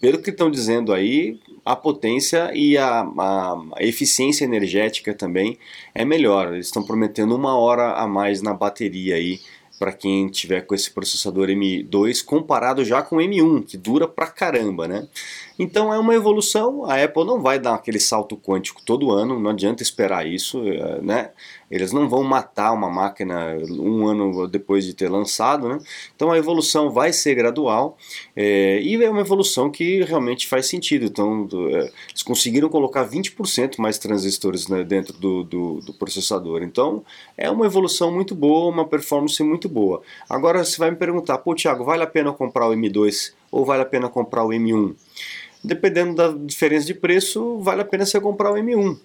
pelo 0.00 0.18
que 0.18 0.30
estão 0.30 0.50
dizendo 0.50 0.92
aí, 0.92 1.40
a 1.64 1.74
potência 1.74 2.52
e 2.54 2.78
a, 2.78 3.00
a, 3.00 3.52
a, 3.76 3.82
eficiência 3.82 4.44
energética 4.44 5.12
também 5.14 5.58
é 5.94 6.04
melhor. 6.04 6.52
Eles 6.52 6.66
estão 6.66 6.84
prometendo 6.84 7.34
uma 7.34 7.56
hora 7.58 7.94
a 7.94 8.06
mais 8.06 8.40
na 8.40 8.54
bateria 8.54 9.16
aí 9.16 9.40
para 9.78 9.92
quem 9.92 10.28
tiver 10.28 10.62
com 10.62 10.74
esse 10.74 10.90
processador 10.90 11.48
M2 11.48 12.24
comparado 12.24 12.84
já 12.84 13.02
com 13.02 13.16
o 13.16 13.18
M1, 13.18 13.66
que 13.66 13.76
dura 13.76 14.06
pra 14.08 14.26
caramba, 14.26 14.88
né? 14.88 15.08
Então 15.58 15.92
é 15.92 15.98
uma 15.98 16.14
evolução, 16.14 16.84
a 16.84 17.02
Apple 17.02 17.24
não 17.24 17.40
vai 17.40 17.58
dar 17.58 17.74
aquele 17.74 17.98
salto 17.98 18.36
quântico 18.36 18.82
todo 18.84 19.10
ano, 19.10 19.40
não 19.40 19.50
adianta 19.50 19.82
esperar 19.82 20.26
isso, 20.26 20.62
eh, 20.68 21.00
né? 21.00 21.30
Eles 21.70 21.92
não 21.92 22.08
vão 22.08 22.22
matar 22.22 22.72
uma 22.72 22.88
máquina 22.90 23.56
um 23.70 24.06
ano 24.06 24.46
depois 24.46 24.84
de 24.84 24.94
ter 24.94 25.08
lançado, 25.08 25.68
né? 25.68 25.78
Então 26.14 26.30
a 26.30 26.38
evolução 26.38 26.90
vai 26.90 27.12
ser 27.12 27.34
gradual 27.34 27.96
é, 28.36 28.80
e 28.82 29.02
é 29.02 29.10
uma 29.10 29.20
evolução 29.20 29.70
que 29.70 30.02
realmente 30.04 30.46
faz 30.46 30.66
sentido. 30.66 31.06
Então 31.06 31.48
é, 31.70 31.90
eles 32.10 32.22
conseguiram 32.22 32.68
colocar 32.68 33.08
20% 33.08 33.78
mais 33.78 33.98
transistores 33.98 34.68
né, 34.68 34.84
dentro 34.84 35.14
do, 35.14 35.42
do, 35.42 35.80
do, 35.80 35.94
processador. 35.94 36.62
Então 36.62 37.04
é 37.36 37.50
uma 37.50 37.66
evolução 37.66 38.12
muito 38.12 38.34
boa, 38.34 38.70
uma 38.70 38.86
performance 38.86 39.42
muito 39.42 39.68
boa. 39.68 40.02
Agora 40.28 40.64
você 40.64 40.76
vai 40.78 40.90
me 40.90 40.96
perguntar, 40.96 41.38
pô 41.38 41.54
Thiago, 41.54 41.84
vale 41.84 42.02
a 42.02 42.06
pena 42.06 42.32
comprar 42.32 42.68
o 42.68 42.72
M2 42.72 43.32
ou 43.50 43.64
vale 43.64 43.82
a 43.82 43.86
pena 43.86 44.08
comprar 44.08 44.44
o 44.44 44.50
M1? 44.50 44.94
Dependendo 45.66 46.14
da 46.14 46.32
diferença 46.32 46.86
de 46.86 46.94
preço, 46.94 47.58
vale 47.58 47.82
a 47.82 47.84
pena 47.84 48.06
você 48.06 48.20
comprar 48.20 48.52
o 48.52 48.54
M1 48.54 48.96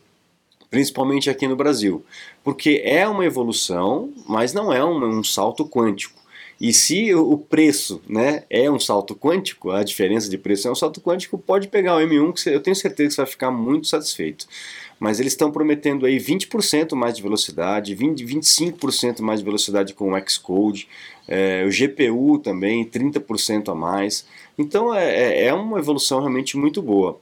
principalmente 0.70 1.30
aqui 1.30 1.50
no 1.50 1.56
Brasil, 1.58 2.04
porque 2.42 2.82
é 2.86 3.06
uma 3.06 3.26
evolução, 3.26 4.10
mas 4.26 4.54
não 4.54 4.72
é 4.72 4.82
um, 4.82 5.20
um 5.20 5.22
salto 5.22 5.68
quântico. 5.68 6.18
E 6.62 6.72
se 6.72 7.14
o 7.14 7.38
preço 7.38 8.02
né, 8.08 8.44
é 8.50 8.72
um 8.72 8.80
salto 8.80 9.14
quântico, 9.14 9.72
a 9.72 9.84
diferença 9.84 10.30
de 10.30 10.38
preço 10.38 10.70
é 10.70 10.72
um 10.72 10.76
salto 10.76 11.02
quântico, 11.02 11.38
pode 11.38 11.68
pegar 11.68 11.98
o 11.98 12.00
M1 12.00 12.34
que 12.34 12.50
eu 12.50 12.62
tenho 12.62 12.76
certeza 12.76 13.10
que 13.10 13.16
você 13.16 13.22
vai 13.22 13.32
ficar 13.32 13.52
muito 13.52 13.88
satisfeito. 13.88 14.48
Mas 15.02 15.20
eles 15.20 15.34
estão 15.34 15.52
prometendo 15.52 16.06
aí 16.06 16.18
20% 16.20 16.94
mais 16.94 17.16
de 17.16 17.24
velocidade, 17.24 17.96
20, 17.96 18.24
25% 18.24 19.22
mais 19.22 19.40
de 19.40 19.46
velocidade 19.46 19.96
com 19.96 20.14
o 20.14 20.30
Xcode, 20.30 20.88
é, 21.28 21.66
o 21.66 21.72
GPU 21.72 22.38
também 22.38 22.86
30% 22.86 23.70
a 23.70 23.74
mais. 23.74 24.28
Então 24.56 24.94
é, 24.94 25.10
é, 25.10 25.46
é 25.46 25.54
uma 25.56 25.80
evolução 25.80 26.20
realmente 26.20 26.56
muito 26.56 26.84
boa. 26.84 27.20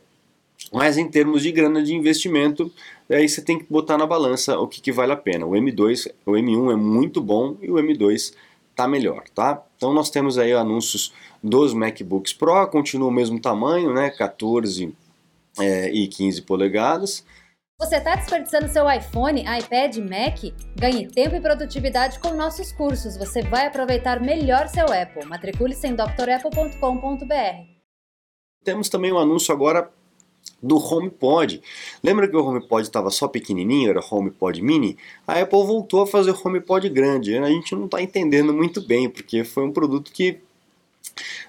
Mas 0.73 0.97
em 0.97 1.07
termos 1.07 1.41
de 1.41 1.53
grana 1.53 1.81
de 1.81 1.95
investimento, 1.95 2.69
aí 3.09 3.29
você 3.29 3.41
tem 3.41 3.57
que 3.57 3.65
botar 3.69 3.97
na 3.97 4.05
balança 4.05 4.59
o 4.59 4.67
que, 4.67 4.81
que 4.81 4.91
vale 4.91 5.13
a 5.13 5.15
pena. 5.15 5.45
O 5.45 5.51
M2, 5.51 6.11
o 6.25 6.31
M1 6.31 6.73
é 6.73 6.75
muito 6.75 7.21
bom 7.21 7.55
e 7.61 7.71
o 7.71 7.75
M2 7.75 8.33
está 8.71 8.89
melhor, 8.89 9.23
tá? 9.33 9.63
Então 9.77 9.93
nós 9.93 10.09
temos 10.09 10.37
aí 10.37 10.51
anúncios 10.51 11.13
dos 11.41 11.73
MacBooks 11.73 12.33
Pro, 12.33 12.67
continua 12.67 13.07
o 13.07 13.11
mesmo 13.11 13.39
tamanho, 13.39 13.93
né? 13.93 14.09
14 14.09 14.93
é, 15.57 15.89
e 15.93 16.09
15 16.09 16.41
polegadas. 16.41 17.23
Você 17.79 17.95
está 17.95 18.13
desperdiçando 18.13 18.67
seu 18.67 18.91
iPhone, 18.91 19.39
iPad, 19.41 19.95
Mac? 19.99 20.53
Ganhe 20.75 21.07
tempo 21.07 21.33
e 21.37 21.39
produtividade 21.39 22.19
com 22.19 22.33
nossos 22.33 22.73
cursos. 22.73 23.15
Você 23.15 23.41
vai 23.41 23.67
aproveitar 23.67 24.19
melhor 24.19 24.67
seu 24.67 24.83
Apple. 24.91 25.25
Matricule-se 25.25 25.87
em 25.87 25.95
drapple.com.br. 25.95 26.75
Temos 28.65 28.89
também 28.89 29.13
um 29.13 29.17
anúncio 29.17 29.53
agora 29.53 29.89
do 30.61 30.75
HomePod. 30.75 31.61
Lembra 32.03 32.27
que 32.27 32.35
o 32.35 32.45
HomePod 32.45 32.81
estava 32.81 33.09
só 33.09 33.29
pequenininho, 33.29 33.89
era 33.89 34.01
HomePod 34.01 34.61
Mini? 34.61 34.97
A 35.25 35.39
Apple 35.39 35.65
voltou 35.65 36.01
a 36.01 36.07
fazer 36.07 36.31
o 36.31 36.47
HomePod 36.47 36.89
grande. 36.89 37.37
A 37.37 37.47
gente 37.47 37.73
não 37.75 37.85
está 37.85 38.01
entendendo 38.01 38.53
muito 38.53 38.85
bem, 38.85 39.09
porque 39.09 39.45
foi 39.45 39.63
um 39.63 39.71
produto 39.71 40.11
que 40.11 40.41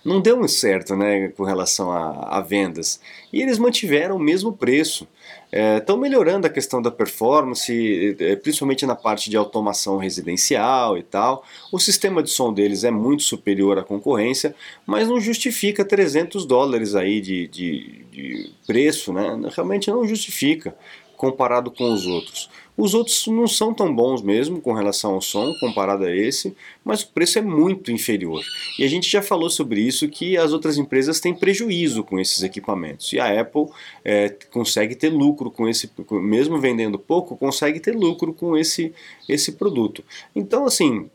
não 0.05 0.21
deu 0.21 0.37
muito 0.37 0.53
certo 0.53 0.97
né, 0.97 1.29
com 1.29 1.45
relação 1.45 1.91
a, 1.91 2.39
a, 2.39 2.41
vendas. 2.41 3.01
E 3.33 3.43
eles 3.43 3.59
mantiveram 3.59 4.17
o 4.17 4.21
mesmo 4.21 4.53
preço. 4.53 5.07
Estão 5.53 5.97
é, 5.97 5.99
melhorando 5.99 6.47
a 6.47 6.51
questão 6.51 6.81
da 6.81 6.91
performance, 6.91 8.17
é, 8.21 8.37
principalmente 8.37 8.87
na 8.87 8.95
parte 8.95 9.29
de 9.29 9.37
automação 9.37 9.97
residencial 9.97 10.97
e 10.97 11.03
tal. 11.03 11.45
O 11.73 11.79
sistema 11.79 12.23
de 12.23 12.31
som 12.31 12.53
deles 12.53 12.85
é 12.85 12.91
muito 12.91 13.23
superior 13.23 13.79
à 13.79 13.83
concorrência, 13.83 14.55
mas 14.87 15.09
não 15.09 15.21
justifica 15.21 15.85
300 15.85 16.47
dólares 16.47 16.95
aí 16.95 17.21
de, 17.21 17.49
de, 17.49 18.05
de 18.13 18.51
preço, 18.67 19.13
né? 19.13 19.39
realmente 19.55 19.91
não 19.91 20.07
justifica 20.07 20.75
comparado 21.21 21.71
com 21.71 21.93
os 21.93 22.07
outros. 22.07 22.49
Os 22.75 22.95
outros 22.95 23.27
não 23.27 23.47
são 23.47 23.75
tão 23.75 23.95
bons 23.95 24.23
mesmo 24.23 24.59
com 24.59 24.73
relação 24.73 25.13
ao 25.13 25.21
som, 25.21 25.53
comparado 25.61 26.05
a 26.05 26.17
esse, 26.17 26.57
mas 26.83 27.03
o 27.03 27.09
preço 27.09 27.39
é 27.39 27.43
muito 27.43 27.93
inferior. 27.93 28.43
E 28.79 28.85
a 28.85 28.89
gente 28.89 29.07
já 29.07 29.21
falou 29.21 29.51
sobre 29.51 29.83
isso 29.83 30.09
que 30.09 30.39
as 30.39 30.55
outras 30.55 30.79
empresas 30.79 31.21
têm 31.21 31.35
prejuízo 31.35 32.03
com 32.03 32.19
esses 32.19 32.43
equipamentos. 32.43 33.13
E 33.13 33.21
a 33.21 33.39
Apple 33.39 33.67
é, 34.03 34.31
consegue 34.51 34.95
ter 34.95 35.11
lucro 35.11 35.51
com 35.51 35.69
esse, 35.69 35.91
mesmo 36.11 36.59
vendendo 36.59 36.99
pouco, 36.99 37.37
consegue 37.37 37.81
ter 37.81 37.95
lucro 37.95 38.33
com 38.33 38.57
esse, 38.57 38.95
esse 39.29 39.53
produto. 39.53 40.03
Então, 40.35 40.65
assim, 40.65 41.11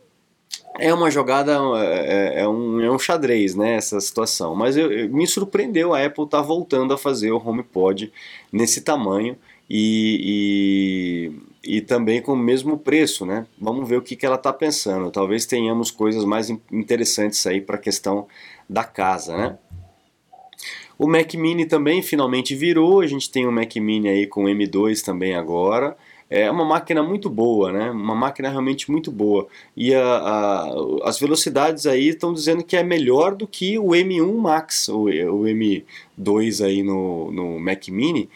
é 0.78 0.94
uma 0.94 1.10
jogada, 1.10 1.58
é, 1.78 2.42
é, 2.42 2.48
um, 2.48 2.80
é 2.80 2.92
um 2.92 3.00
xadrez, 3.00 3.56
né, 3.56 3.74
essa 3.74 4.00
situação. 4.00 4.54
Mas 4.54 4.78
eu, 4.78 4.92
eu, 4.92 5.10
me 5.10 5.26
surpreendeu 5.26 5.96
a 5.96 6.06
Apple 6.06 6.26
estar 6.26 6.42
tá 6.42 6.44
voltando 6.44 6.94
a 6.94 6.98
fazer 6.98 7.32
o 7.32 7.42
HomePod 7.44 8.14
nesse 8.52 8.82
tamanho 8.82 9.36
e, 9.70 11.32
e, 11.64 11.78
e, 11.78 11.82
também 11.82 12.22
com 12.22 12.34
o 12.34 12.38
mesmo 12.38 12.78
preço, 12.78 13.26
né? 13.26 13.48
Vamos 13.60 13.88
ver 13.88 13.98
o 13.98 14.02
que, 14.02 14.16
que 14.16 14.26
ela 14.26 14.36
está 14.36 14.54
pensando. 14.54 15.10
Talvez 15.10 15.46
tenhamos 15.46 15.90
coisas 15.90 16.24
mais 16.24 16.50
interessantes 16.72 17.46
aí 17.48 17.60
para 17.60 17.76
a 17.76 17.80
questão 17.80 18.28
da 18.70 18.84
casa, 18.84 19.36
né? 19.36 19.58
O 20.98 21.08
Mac 21.08 21.34
Mini 21.34 21.66
também 21.66 22.02
finalmente 22.02 22.56
virou, 22.56 23.02
a 23.02 23.08
gente 23.08 23.30
tem 23.30 23.46
o 23.46 23.50
um 23.50 23.52
Mac 23.52 23.76
Mini 23.76 24.08
aí 24.08 24.28
com 24.28 24.44
M2 24.46 25.04
também 25.04 25.36
agora. 25.36 25.98
É 26.30 26.50
uma 26.50 26.66
máquina 26.66 27.04
muito 27.04 27.30
boa, 27.30 27.72
né? 27.72 27.92
Uma 27.92 28.16
máquina 28.16 28.50
realmente 28.50 28.90
muito 28.90 29.12
boa. 29.12 29.48
E 29.78 29.94
a, 29.94 30.04
a, 30.04 30.74
as 31.04 31.20
velocidades 31.20 31.86
aí 31.86 32.10
estão 32.10 32.34
dizendo 32.34 32.64
que 32.64 32.76
é 32.76 32.84
melhor 32.84 33.36
do 33.36 33.46
que 33.46 33.78
o 33.78 33.90
M1 33.90 34.34
Max, 34.36 34.88
o, 34.88 35.04
o 35.04 35.44
M2 35.44 36.66
aí 36.66 36.82
no, 36.82 37.32
no 37.32 37.60
Mac 37.60 37.88
Mini 37.90 38.30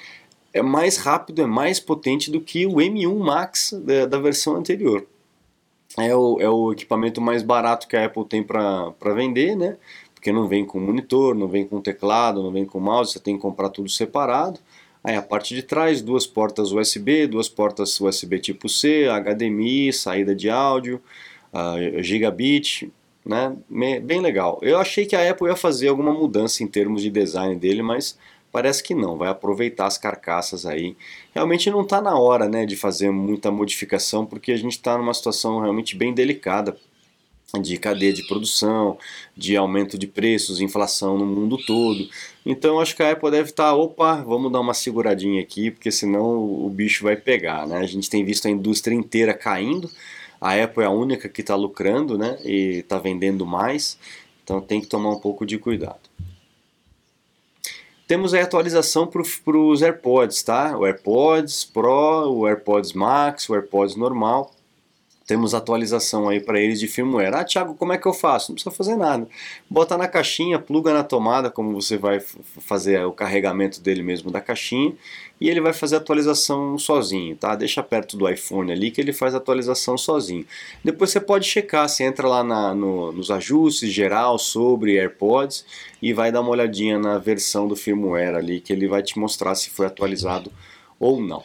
é 0.54 0.62
mais 0.62 0.98
rápido, 0.98 1.42
é 1.42 1.46
mais 1.46 1.80
potente 1.80 2.32
do 2.32 2.42
que 2.42 2.66
o 2.66 2.76
M1 2.76 3.18
Max 3.18 3.74
da, 3.84 4.06
da 4.06 4.20
versão 4.20 4.56
anterior. 4.56 5.06
É 5.98 6.16
o, 6.16 6.40
é 6.40 6.50
o 6.50 6.72
equipamento 6.72 7.20
mais 7.20 7.42
barato 7.44 7.88
que 7.88 7.96
a 7.96 8.06
Apple 8.06 8.26
tem 8.26 8.44
para 8.44 8.94
vender, 9.16 9.56
né? 9.56 9.78
Porque 10.14 10.32
não 10.32 10.48
vem 10.48 10.66
com 10.66 10.80
monitor, 10.80 11.34
não 11.34 11.48
vem 11.48 11.66
com 11.66 11.82
teclado, 11.82 12.44
não 12.44 12.52
vem 12.52 12.66
com 12.66 12.80
mouse, 12.80 13.14
você 13.14 13.20
tem 13.20 13.36
que 13.36 13.42
comprar 13.42 13.70
tudo 13.70 13.90
separado. 13.90 14.60
Aí 15.04 15.16
a 15.16 15.22
parte 15.22 15.56
de 15.56 15.64
trás, 15.64 16.02
duas 16.02 16.28
portas 16.28 16.72
USB, 16.72 17.26
duas 17.26 17.48
portas 17.48 18.00
USB 18.00 18.40
tipo 18.40 18.68
C, 18.68 19.08
HDMI, 19.08 19.94
saída 19.94 20.36
de 20.36 20.50
áudio, 20.50 21.02
uh, 21.54 22.04
gigabit, 22.04 22.92
né? 23.26 23.56
Bem 24.04 24.20
legal. 24.20 24.60
Eu 24.62 24.78
achei 24.78 25.06
que 25.06 25.16
a 25.16 25.30
Apple 25.30 25.48
ia 25.48 25.56
fazer 25.56 25.88
alguma 25.88 26.14
mudança 26.14 26.64
em 26.64 26.68
termos 26.68 27.02
de 27.02 27.10
design 27.10 27.56
dele, 27.56 27.82
mas 27.82 28.18
Parece 28.52 28.82
que 28.82 28.96
não, 28.96 29.18
vai 29.18 29.30
aproveitar 29.30 29.86
as 29.86 29.98
carcaças 29.98 30.66
aí. 30.66 30.96
Realmente 31.34 31.70
não 31.70 31.82
está 31.82 32.02
na 32.02 32.18
hora 32.18 32.48
né, 32.48 32.66
de 32.66 32.76
fazer 32.76 33.12
muita 33.12 33.52
modificação, 33.52 34.26
porque 34.26 34.52
a 34.52 34.58
gente 34.58 34.74
está 34.74 34.98
numa 34.98 35.14
situação 35.14 35.60
realmente 35.60 35.96
bem 35.96 36.14
delicada 36.14 36.76
de 37.62 37.78
cadeia 37.78 38.14
de 38.14 38.28
produção, 38.28 38.98
de 39.36 39.56
aumento 39.56 39.98
de 39.98 40.06
preços, 40.06 40.62
inflação 40.62 41.18
no 41.18 41.26
mundo 41.26 41.58
todo. 41.58 42.08
Então 42.46 42.80
acho 42.80 42.96
que 42.96 43.02
a 43.02 43.12
Apple 43.12 43.32
deve 43.32 43.50
estar, 43.50 43.72
tá, 43.72 43.76
opa, 43.76 44.16
vamos 44.22 44.52
dar 44.52 44.60
uma 44.60 44.74
seguradinha 44.74 45.42
aqui, 45.42 45.72
porque 45.72 45.92
senão 45.92 46.38
o 46.38 46.70
bicho 46.70 47.04
vai 47.04 47.16
pegar. 47.16 47.66
Né? 47.68 47.78
A 47.78 47.88
gente 47.88 48.10
tem 48.10 48.24
visto 48.24 48.48
a 48.48 48.52
indústria 48.52 48.94
inteira 48.94 49.34
caindo, 49.34 49.90
a 50.40 50.54
Apple 50.62 50.84
é 50.84 50.86
a 50.86 50.92
única 50.92 51.28
que 51.28 51.42
está 51.42 51.56
lucrando 51.56 52.18
né, 52.18 52.38
e 52.44 52.80
está 52.80 53.00
vendendo 53.00 53.46
mais, 53.46 53.98
então 54.44 54.62
tem 54.62 54.80
que 54.80 54.88
tomar 54.88 55.10
um 55.12 55.20
pouco 55.20 55.46
de 55.46 55.58
cuidado. 55.58 56.10
Temos 58.10 58.34
a 58.34 58.42
atualização 58.42 59.06
para 59.06 59.22
os 59.56 59.84
AirPods, 59.84 60.42
tá? 60.42 60.76
O 60.76 60.84
AirPods 60.84 61.64
Pro, 61.64 62.34
o 62.34 62.48
AirPods 62.48 62.92
Max, 62.92 63.48
o 63.48 63.54
AirPods 63.54 63.96
normal. 63.96 64.50
Temos 65.30 65.54
atualização 65.54 66.28
aí 66.28 66.40
para 66.40 66.60
eles 66.60 66.80
de 66.80 66.88
firmware. 66.88 67.36
Ah, 67.36 67.44
Thiago, 67.44 67.76
como 67.76 67.94
é 67.94 68.00
que 68.00 68.08
eu 68.08 68.14
faço? 68.14 68.50
Não 68.50 68.56
precisa 68.56 68.76
fazer 68.76 68.96
nada. 68.96 69.28
Bota 69.70 69.96
na 69.96 70.08
caixinha, 70.08 70.58
pluga 70.58 70.92
na 70.92 71.04
tomada, 71.04 71.52
como 71.52 71.80
você 71.80 71.98
vai 71.98 72.20
fazer 72.20 73.06
o 73.06 73.12
carregamento 73.12 73.80
dele 73.80 74.02
mesmo 74.02 74.32
da 74.32 74.42
caixinha, 74.42 74.92
e 75.40 75.48
ele 75.48 75.62
vai 75.62 75.72
fazer 75.72 75.98
a 75.98 76.00
atualização 76.00 76.80
sozinho, 76.80 77.36
tá? 77.36 77.56
Deixa 77.56 77.84
perto 77.84 78.18
do 78.18 78.28
iPhone 78.28 78.72
ali 78.72 78.90
que 78.90 79.00
ele 79.00 79.14
faz 79.14 79.36
a 79.36 79.38
atualização 79.38 80.00
sozinho. 80.00 80.48
Depois 80.84 81.12
você 81.12 81.20
pode 81.20 81.46
checar, 81.46 81.88
você 81.88 82.06
entra 82.06 82.28
lá 82.28 82.44
na, 82.44 82.74
no, 82.74 83.12
nos 83.12 83.30
ajustes 83.30 83.94
geral 83.94 84.40
sobre 84.40 84.98
AirPods 84.98 85.64
e 86.02 86.12
vai 86.12 86.32
dar 86.32 86.42
uma 86.42 86.50
olhadinha 86.50 86.98
na 86.98 87.20
versão 87.20 87.68
do 87.68 87.76
firmware 87.76 88.36
ali 88.36 88.60
que 88.60 88.74
ele 88.74 88.88
vai 88.88 89.04
te 89.04 89.20
mostrar 89.20 89.54
se 89.54 89.70
foi 89.70 89.86
atualizado 89.86 90.52
ou 91.00 91.22
não. 91.22 91.44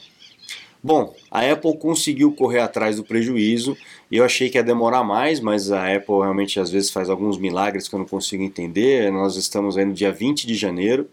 Bom, 0.85 1.17
a 1.31 1.51
Apple 1.51 1.79
conseguiu 1.79 2.31
correr 2.33 2.61
atrás 2.61 2.97
do 2.97 3.05
prejuízo 3.05 3.75
eu 4.17 4.25
achei 4.25 4.49
que 4.49 4.57
ia 4.57 4.63
demorar 4.63 5.03
mais, 5.03 5.41
mas 5.41 5.73
a 5.73 5.93
Apple 5.93 6.21
realmente 6.21 6.61
às 6.61 6.71
vezes 6.71 6.89
faz 6.91 7.11
alguns 7.11 7.37
milagres 7.37 7.89
que 7.89 7.95
eu 7.95 7.99
não 7.99 8.07
consigo 8.07 8.45
entender. 8.45 9.11
Nós 9.11 9.37
estamos 9.37 9.77
aí 9.77 9.85
no 9.85 9.93
dia 9.93 10.13
20 10.13 10.47
de 10.47 10.55
janeiro, 10.55 11.09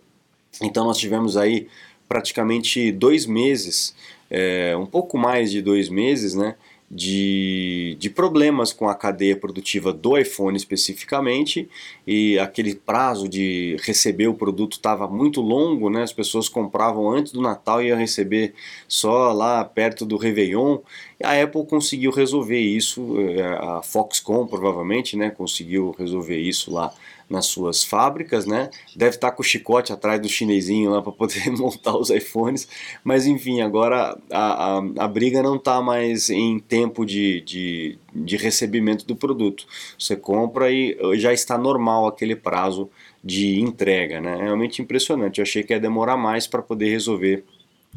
então 0.62 0.86
nós 0.86 0.98
tivemos 0.98 1.36
aí 1.36 1.68
praticamente 2.08 2.92
dois 2.92 3.26
meses, 3.26 3.96
é, 4.30 4.76
um 4.78 4.86
pouco 4.86 5.18
mais 5.18 5.50
de 5.50 5.64
dois 5.64 5.90
meses, 5.90 6.36
né? 6.36 6.56
De, 6.94 7.96
de 7.98 8.10
problemas 8.10 8.74
com 8.74 8.90
a 8.90 8.94
cadeia 8.94 9.38
produtiva 9.38 9.94
do 9.94 10.18
iPhone 10.18 10.58
especificamente 10.58 11.70
e 12.06 12.38
aquele 12.38 12.76
prazo 12.76 13.30
de 13.30 13.78
receber 13.82 14.28
o 14.28 14.34
produto 14.34 14.74
estava 14.74 15.08
muito 15.08 15.40
longo, 15.40 15.90
né? 15.90 16.04
as 16.04 16.12
pessoas 16.12 16.50
compravam 16.50 17.10
antes 17.10 17.32
do 17.32 17.42
Natal 17.42 17.82
e 17.82 17.88
iam 17.88 17.98
receber 17.98 18.54
só 18.90 19.32
lá 19.32 19.64
perto 19.64 20.06
do 20.06 20.18
Réveillon. 20.18 20.80
A 21.24 21.42
Apple 21.42 21.66
conseguiu 21.66 22.12
resolver 22.12 22.60
isso, 22.60 23.18
é, 23.22 23.42
a 23.42 23.82
Foxconn 23.82 24.46
provavelmente 24.46 25.16
né? 25.16 25.30
conseguiu 25.30 25.96
resolver 25.98 26.38
isso 26.38 26.74
lá 26.74 26.94
nas 27.32 27.46
suas 27.46 27.84
fábricas, 27.84 28.46
né? 28.46 28.70
Deve 28.96 29.16
estar 29.16 29.32
com 29.32 29.42
o 29.42 29.46
chicote 29.46 29.94
atrás 29.94 30.22
do 30.22 30.30
chinesinho 30.30 30.92
lá 30.92 31.02
para 31.02 31.12
poder 31.12 31.50
montar 31.58 31.96
os 31.98 32.10
iPhones, 32.10 32.68
mas 33.04 33.26
enfim, 33.26 33.62
agora 33.62 34.18
a, 34.30 34.78
a, 34.78 34.84
a 35.00 35.08
briga 35.08 35.42
não 35.42 35.56
está 35.56 35.82
mais 35.82 36.30
em 36.30 36.60
tempo 36.60 37.06
de, 37.06 37.42
de, 37.42 37.98
de 38.14 38.38
recebimento 38.38 39.06
do 39.06 39.16
produto. 39.16 39.66
Você 39.98 40.16
compra 40.16 40.70
e 40.70 40.98
já 41.16 41.34
está 41.34 41.58
normal 41.58 42.08
aquele 42.08 42.36
prazo 42.36 42.90
de 43.24 43.60
entrega, 43.60 44.20
né? 44.20 44.38
É 44.40 44.44
realmente 44.44 44.82
impressionante. 44.82 45.40
Eu 45.40 45.44
achei 45.44 45.64
que 45.64 45.74
ia 45.74 45.80
demorar 45.80 46.18
mais 46.18 46.46
para 46.46 46.62
poder 46.62 46.90
resolver 46.90 47.44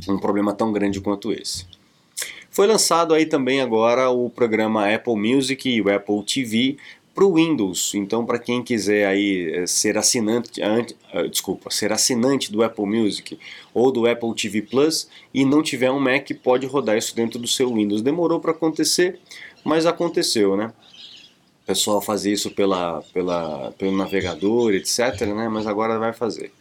um 0.09 0.19
problema 0.19 0.53
tão 0.53 0.73
grande 0.73 1.00
quanto 1.00 1.33
esse. 1.33 1.67
Foi 2.50 2.69
lançado 2.69 3.14
aí 3.14 3.26
também 3.26 3.61
agora 3.61 4.11
o 4.11 4.31
programa 4.31 4.88
Apple 4.88 5.17
Music 5.17 5.69
e 5.69 5.81
o 5.81 5.93
Apple 5.93 6.23
TV 6.23 6.76
para 7.14 7.25
o 7.25 7.35
Windows. 7.35 7.94
Então, 7.94 8.26
para 8.26 8.38
quem 8.38 8.62
quiser 8.62 9.06
aí 9.06 9.52
eh, 9.54 9.66
ser 9.66 9.97
assinante, 9.97 10.61
uh, 10.61 11.28
desculpa, 11.28 11.71
ser 11.71 11.92
assinante 11.92 12.50
do 12.50 12.62
Apple 12.62 12.87
Music 12.87 13.38
ou 13.73 13.92
do 13.92 14.06
Apple 14.06 14.35
TV 14.35 14.62
Plus 14.62 15.09
e 15.33 15.44
não 15.44 15.62
tiver 15.62 15.90
um 15.90 16.00
Mac, 16.00 16.28
pode 16.42 16.66
rodar 16.66 16.99
isso 16.99 17.14
dentro 17.14 17.38
do 17.38 17.47
seu 17.47 17.73
Windows. 17.73 18.02
Demorou 18.02 18.40
para 18.40 18.50
acontecer, 18.50 19.21
mas 19.64 19.87
aconteceu, 19.87 20.56
né? 20.56 20.73
O 21.62 21.66
pessoal 21.66 22.02
fazia 22.02 22.33
isso 22.33 22.50
pela, 22.50 23.02
pela, 23.14 23.73
pelo 23.78 23.97
navegador, 23.97 24.75
etc, 24.75 25.21
né? 25.35 25.49
Mas 25.49 25.66
agora 25.66 25.99
vai 25.99 26.12
fazer. 26.12 26.52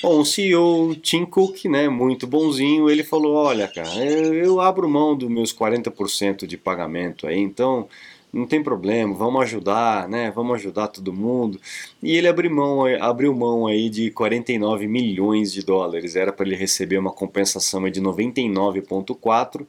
Bom, 0.00 0.20
o 0.20 0.24
CEO 0.24 0.94
Tim 0.96 1.24
Cook, 1.24 1.64
né, 1.64 1.88
muito 1.88 2.24
bonzinho, 2.24 2.88
ele 2.88 3.02
falou, 3.02 3.34
olha 3.34 3.66
cara, 3.66 3.92
eu, 3.96 4.32
eu 4.32 4.60
abro 4.60 4.88
mão 4.88 5.16
dos 5.16 5.28
meus 5.28 5.52
40% 5.52 6.46
de 6.46 6.56
pagamento 6.56 7.26
aí, 7.26 7.40
então 7.40 7.88
não 8.32 8.46
tem 8.46 8.62
problema, 8.62 9.14
vamos 9.14 9.42
ajudar, 9.42 10.08
né? 10.08 10.30
Vamos 10.30 10.56
ajudar 10.56 10.88
todo 10.88 11.12
mundo. 11.12 11.60
E 12.02 12.16
ele 12.16 12.28
abriu 12.28 12.50
mão, 12.50 12.84
abriu 13.00 13.34
mão 13.34 13.66
aí 13.66 13.88
de 13.88 14.10
49 14.10 14.86
milhões 14.86 15.52
de 15.52 15.64
dólares. 15.64 16.14
Era 16.14 16.32
para 16.32 16.46
ele 16.46 16.56
receber 16.56 16.98
uma 16.98 17.10
compensação 17.10 17.88
de 17.90 18.00
99,4 18.00 19.66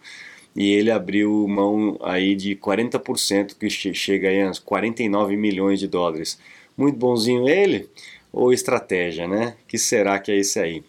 e 0.55 0.73
ele 0.73 0.91
abriu 0.91 1.47
mão 1.47 1.97
aí 2.01 2.35
de 2.35 2.55
40%, 2.55 3.55
que 3.57 3.69
chega 3.69 4.27
aí 4.27 4.41
a 4.41 4.51
49 4.53 5.37
milhões 5.37 5.79
de 5.79 5.87
dólares. 5.87 6.39
Muito 6.75 6.97
bonzinho 6.97 7.47
ele 7.47 7.89
ou 8.31 8.51
estratégia, 8.51 9.27
né? 9.27 9.55
Que 9.67 9.77
será 9.77 10.19
que 10.19 10.31
é 10.31 10.37
isso 10.37 10.59
aí? 10.59 10.83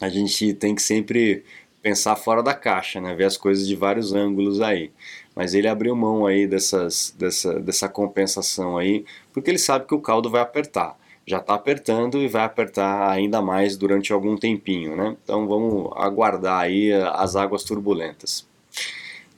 A 0.00 0.08
gente 0.08 0.52
tem 0.54 0.74
que 0.74 0.82
sempre 0.82 1.44
pensar 1.80 2.16
fora 2.16 2.42
da 2.42 2.54
caixa, 2.54 3.00
né? 3.00 3.14
Ver 3.14 3.24
as 3.24 3.36
coisas 3.36 3.66
de 3.66 3.76
vários 3.76 4.12
ângulos 4.12 4.60
aí 4.60 4.90
mas 5.38 5.54
ele 5.54 5.68
abriu 5.68 5.94
mão 5.94 6.26
aí 6.26 6.48
dessas, 6.48 7.14
dessa, 7.16 7.60
dessa 7.60 7.88
compensação 7.88 8.76
aí, 8.76 9.04
porque 9.32 9.48
ele 9.48 9.58
sabe 9.58 9.86
que 9.86 9.94
o 9.94 10.00
caldo 10.00 10.28
vai 10.28 10.40
apertar. 10.40 10.98
já 11.24 11.38
está 11.38 11.54
apertando 11.54 12.18
e 12.18 12.26
vai 12.26 12.42
apertar 12.42 13.08
ainda 13.08 13.40
mais 13.40 13.76
durante 13.76 14.12
algum 14.12 14.36
tempinho, 14.36 14.96
né? 14.96 15.16
Então 15.22 15.46
vamos 15.46 15.92
aguardar 15.94 16.62
aí 16.62 16.92
as 16.92 17.36
águas 17.36 17.62
turbulentas. 17.62 18.48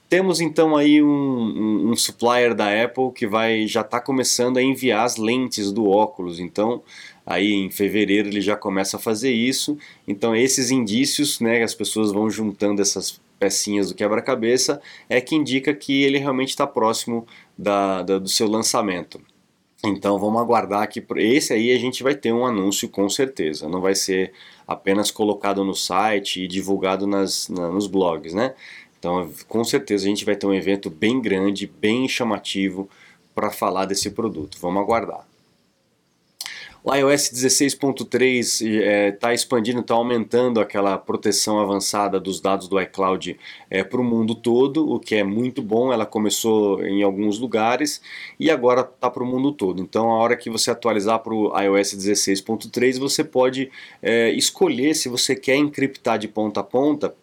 Temos 0.08 0.40
então 0.40 0.74
aí 0.74 1.02
um, 1.02 1.06
um, 1.06 1.90
um 1.90 1.96
supplier 1.96 2.54
da 2.54 2.82
Apple 2.82 3.12
que 3.14 3.26
vai 3.26 3.66
já 3.66 3.82
está 3.82 4.00
começando 4.00 4.56
a 4.56 4.62
enviar 4.62 5.04
as 5.04 5.18
lentes 5.18 5.70
do 5.70 5.86
óculos, 5.86 6.40
então 6.40 6.82
aí 7.26 7.52
em 7.52 7.70
fevereiro 7.70 8.28
ele 8.28 8.40
já 8.40 8.56
começa 8.56 8.96
a 8.96 9.00
fazer 9.00 9.32
isso. 9.32 9.76
Então 10.08 10.34
esses 10.34 10.70
indícios, 10.70 11.40
né, 11.40 11.62
as 11.62 11.74
pessoas 11.74 12.10
vão 12.10 12.30
juntando 12.30 12.80
essas 12.80 13.20
pecinhas 13.40 13.88
do 13.88 13.94
quebra-cabeça, 13.94 14.80
é 15.08 15.20
que 15.20 15.34
indica 15.34 15.74
que 15.74 16.04
ele 16.04 16.18
realmente 16.18 16.50
está 16.50 16.66
próximo 16.66 17.26
da, 17.56 18.02
da, 18.02 18.18
do 18.18 18.28
seu 18.28 18.46
lançamento. 18.46 19.20
Então 19.82 20.18
vamos 20.18 20.42
aguardar 20.42 20.86
que 20.88 21.02
esse 21.16 21.54
aí 21.54 21.72
a 21.72 21.78
gente 21.78 22.02
vai 22.02 22.14
ter 22.14 22.34
um 22.34 22.44
anúncio 22.44 22.86
com 22.88 23.08
certeza. 23.08 23.66
Não 23.66 23.80
vai 23.80 23.94
ser 23.94 24.32
apenas 24.68 25.10
colocado 25.10 25.64
no 25.64 25.74
site 25.74 26.44
e 26.44 26.46
divulgado 26.46 27.06
nas, 27.06 27.48
na, 27.48 27.70
nos 27.70 27.86
blogs, 27.86 28.34
né? 28.34 28.54
Então, 28.98 29.32
com 29.48 29.64
certeza 29.64 30.04
a 30.04 30.08
gente 30.08 30.26
vai 30.26 30.36
ter 30.36 30.46
um 30.46 30.52
evento 30.52 30.90
bem 30.90 31.22
grande, 31.22 31.66
bem 31.66 32.06
chamativo 32.06 32.90
para 33.34 33.50
falar 33.50 33.86
desse 33.86 34.10
produto. 34.10 34.58
Vamos 34.60 34.82
aguardar. 34.82 35.29
O 36.82 36.94
iOS 36.94 37.30
16.3 37.30 39.12
está 39.12 39.34
expandindo, 39.34 39.80
está 39.80 39.92
aumentando 39.92 40.60
aquela 40.60 40.96
proteção 40.96 41.60
avançada 41.60 42.18
dos 42.18 42.40
dados 42.40 42.68
do 42.68 42.80
iCloud 42.80 43.38
é, 43.68 43.84
para 43.84 44.00
o 44.00 44.04
mundo 44.04 44.34
todo, 44.34 44.90
o 44.90 44.98
que 44.98 45.16
é 45.16 45.22
muito 45.22 45.60
bom. 45.60 45.92
Ela 45.92 46.06
começou 46.06 46.82
em 46.82 47.02
alguns 47.02 47.38
lugares 47.38 48.00
e 48.38 48.50
agora 48.50 48.80
está 48.80 49.10
para 49.10 49.22
o 49.22 49.26
mundo 49.26 49.52
todo. 49.52 49.82
Então, 49.82 50.10
a 50.10 50.16
hora 50.16 50.34
que 50.34 50.48
você 50.48 50.70
atualizar 50.70 51.18
para 51.18 51.34
o 51.34 51.52
iOS 51.60 51.94
16.3, 51.94 52.98
você 52.98 53.22
pode 53.22 53.70
é, 54.02 54.30
escolher 54.30 54.94
se 54.94 55.10
você 55.10 55.36
quer 55.36 55.56
encriptar 55.56 56.18
de 56.18 56.28
ponta 56.28 56.60
a 56.60 56.64
ponta 56.64 57.14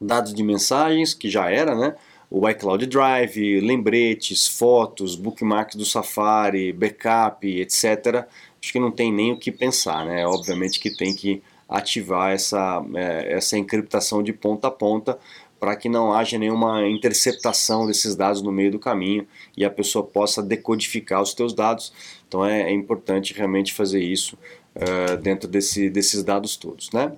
dados 0.00 0.32
de 0.32 0.42
mensagens, 0.42 1.12
que 1.12 1.28
já 1.28 1.50
era, 1.50 1.74
né? 1.74 1.94
O 2.30 2.48
iCloud 2.48 2.86
Drive, 2.86 3.60
lembretes, 3.60 4.48
fotos, 4.48 5.14
bookmarks 5.14 5.76
do 5.76 5.84
Safari, 5.84 6.72
backup, 6.72 7.46
etc. 7.46 8.26
Acho 8.66 8.72
que 8.72 8.80
não 8.80 8.90
tem 8.90 9.12
nem 9.12 9.30
o 9.30 9.38
que 9.38 9.52
pensar, 9.52 10.04
né? 10.04 10.26
Obviamente 10.26 10.80
que 10.80 10.90
tem 10.90 11.14
que 11.14 11.40
ativar 11.68 12.32
essa, 12.32 12.84
é, 12.96 13.34
essa 13.34 13.56
encriptação 13.56 14.24
de 14.24 14.32
ponta 14.32 14.66
a 14.66 14.72
ponta 14.72 15.16
para 15.60 15.76
que 15.76 15.88
não 15.88 16.12
haja 16.12 16.36
nenhuma 16.36 16.84
interceptação 16.88 17.86
desses 17.86 18.16
dados 18.16 18.42
no 18.42 18.50
meio 18.50 18.72
do 18.72 18.78
caminho 18.80 19.24
e 19.56 19.64
a 19.64 19.70
pessoa 19.70 20.04
possa 20.04 20.42
decodificar 20.42 21.22
os 21.22 21.32
teus 21.32 21.52
dados. 21.54 21.92
Então 22.26 22.44
é, 22.44 22.62
é 22.62 22.72
importante 22.72 23.32
realmente 23.32 23.72
fazer 23.72 24.02
isso 24.02 24.36
uh, 24.74 25.16
dentro 25.18 25.48
desse, 25.48 25.88
desses 25.88 26.24
dados 26.24 26.56
todos, 26.56 26.90
né? 26.90 27.12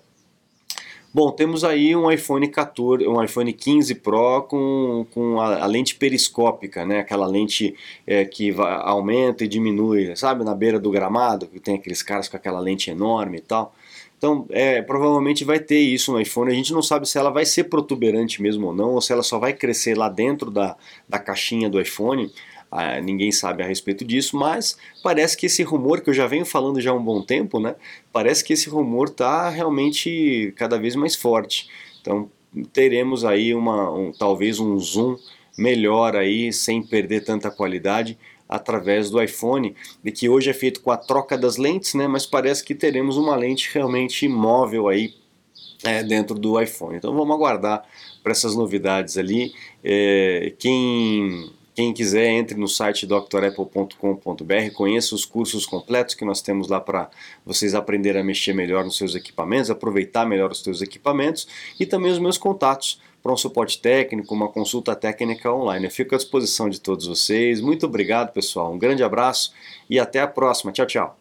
Bom, 1.13 1.31
temos 1.33 1.65
aí 1.65 1.97
um 1.97 2.11
iPhone 2.11 2.47
14, 2.49 3.07
um 3.09 3.23
iPhone 3.25 3.51
15 3.51 3.95
Pro 3.95 4.43
com, 4.43 5.07
com 5.11 5.41
a, 5.41 5.63
a 5.63 5.67
lente 5.67 5.95
periscópica, 5.95 6.85
né? 6.85 7.01
Aquela 7.01 7.27
lente 7.27 7.75
é, 8.07 8.27
que 8.27 8.53
vai, 8.53 8.71
aumenta 8.83 9.43
e 9.43 9.49
diminui, 9.49 10.15
sabe? 10.17 10.45
Na 10.45 10.55
beira 10.55 10.79
do 10.79 10.91
gramado, 10.91 11.47
que 11.47 11.59
tem 11.59 11.77
aqueles 11.77 12.03
caras 12.03 12.29
com 12.29 12.37
aquela 12.37 12.61
lente 12.61 12.91
enorme 12.91 13.39
e 13.39 13.41
tal. 13.41 13.75
Então, 14.19 14.47
é, 14.51 14.83
provavelmente 14.83 15.45
vai 15.45 15.59
ter 15.59 15.79
isso 15.79 16.13
no 16.13 16.21
iPhone. 16.21 16.51
A 16.51 16.55
gente 16.55 16.75
não 16.75 16.83
sabe 16.83 17.09
se 17.09 17.17
ela 17.17 17.31
vai 17.31 17.47
ser 17.47 17.65
protuberante 17.65 18.43
mesmo 18.43 18.67
ou 18.67 18.75
não, 18.75 18.91
ou 18.91 19.01
se 19.01 19.11
ela 19.11 19.23
só 19.23 19.39
vai 19.39 19.55
crescer 19.55 19.97
lá 19.97 20.11
dentro 20.11 20.51
da, 20.51 20.77
da 21.09 21.19
caixinha 21.19 21.71
do 21.71 21.81
iPhone. 21.81 22.31
Ah, 22.71 23.01
ninguém 23.01 23.33
sabe 23.33 23.63
a 23.63 23.67
respeito 23.67 24.05
disso, 24.05 24.37
mas 24.37 24.77
parece 25.03 25.37
que 25.37 25.47
esse 25.47 25.63
rumor 25.63 26.03
que 26.03 26.11
eu 26.11 26.15
já 26.15 26.27
venho 26.27 26.45
falando 26.45 26.81
já 26.81 26.91
há 26.91 26.95
um 26.95 27.03
bom 27.03 27.23
tempo, 27.23 27.59
né? 27.59 27.75
Parece 28.13 28.45
que 28.45 28.53
esse 28.53 28.69
rumor 28.69 29.09
está 29.09 29.49
realmente 29.49 30.53
cada 30.57 30.79
vez 30.79 30.95
mais 30.95 31.15
forte. 31.15 31.69
Então 32.01 32.31
teremos 32.73 33.25
aí 33.25 33.55
uma, 33.55 33.91
um, 33.91 34.13
talvez 34.13 34.59
um 34.61 34.79
zoom 34.79 35.17
melhor 35.57 36.15
aí, 36.15 36.53
sem 36.53 36.83
perder 36.83 37.25
tanta 37.25 37.51
qualidade, 37.51 38.19
através 38.49 39.11
do 39.11 39.23
iPhone, 39.23 39.75
e 40.05 40.11
que 40.11 40.29
hoje 40.29 40.49
é 40.49 40.55
feito 40.55 40.81
com 40.81 40.91
a 40.91 40.97
troca 40.97 41.37
das 41.37 41.57
lentes, 41.57 41.95
né? 41.95 42.07
Mas 42.07 42.25
parece 42.25 42.65
que 42.65 42.75
teremos 42.75 43.17
uma 43.17 43.35
lente 43.35 43.71
realmente 43.73 44.29
móvel 44.29 44.89
aí 44.89 45.15
é, 45.85 46.03
dentro 46.03 46.39
do 46.39 46.61
iPhone. 46.61 46.97
Então 46.97 47.15
vamos 47.15 47.35
aguardar 47.35 47.85
para 48.23 48.33
essas 48.33 48.55
novidades 48.55 49.19
ali. 49.19 49.53
É, 49.83 50.55
quem 50.59 51.51
quem 51.79 51.93
quiser, 51.93 52.27
entre 52.31 52.59
no 52.59 52.67
site 52.67 53.07
drapple.com.br, 53.07 54.75
conheça 54.75 55.15
os 55.15 55.25
cursos 55.25 55.65
completos 55.65 56.13
que 56.13 56.25
nós 56.25 56.43
temos 56.43 56.67
lá 56.67 56.81
para 56.81 57.09
vocês 57.47 57.73
aprenderem 57.73 58.21
a 58.21 58.25
mexer 58.25 58.53
melhor 58.53 58.85
nos 58.85 58.97
seus 58.97 59.15
equipamentos, 59.15 59.71
aproveitar 59.71 60.27
melhor 60.27 60.51
os 60.51 60.61
seus 60.61 60.83
equipamentos 60.83 61.47
e 61.79 61.87
também 61.87 62.11
os 62.11 62.19
meus 62.19 62.37
contatos 62.37 63.01
para 63.23 63.33
um 63.33 63.37
suporte 63.37 63.81
técnico, 63.81 64.35
uma 64.35 64.49
consulta 64.49 64.97
técnica 64.97 65.55
online. 65.55 65.85
Eu 65.85 65.91
fico 65.93 66.17
à 66.17 66.19
disposição 66.19 66.69
de 66.69 66.81
todos 66.81 67.07
vocês. 67.07 67.61
Muito 67.61 67.87
obrigado, 67.87 68.33
pessoal. 68.33 68.73
Um 68.73 68.79
grande 68.79 69.05
abraço 69.05 69.53
e 69.89 70.01
até 70.01 70.21
a 70.21 70.27
próxima. 70.27 70.73
Tchau, 70.73 70.87
tchau. 70.87 71.18